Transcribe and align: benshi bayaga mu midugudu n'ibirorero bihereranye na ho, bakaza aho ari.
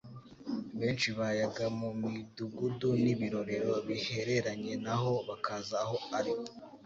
benshi 0.79 1.07
bayaga 1.17 1.65
mu 1.79 1.89
midugudu 2.11 2.89
n'ibirorero 3.03 3.73
bihereranye 3.87 4.73
na 4.85 4.95
ho, 5.01 5.11
bakaza 5.27 5.75
aho 5.85 5.97
ari. 6.17 6.33